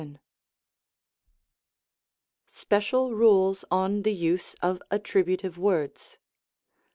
§111 0.01 0.17
SPECIAL 2.47 3.09
KULES 3.11 3.63
ON 3.69 4.01
THE 4.01 4.11
USE 4.15 4.55
OF 4.59 4.81
ATTKIBUTIVE 4.89 5.57
WORDS. 5.59 6.17